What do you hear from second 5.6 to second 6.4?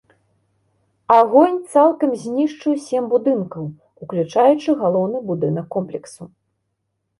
комплексу.